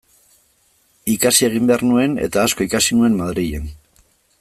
[1.15, 3.73] Ikasi egin behar nuen, eta asko ikasi nuen Madrilen.